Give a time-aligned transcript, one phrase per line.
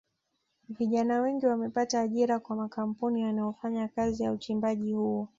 [0.69, 5.27] Vijana wengi wamepata ajira kwa makampuni yanayofanya kazi ya uchimbaji huo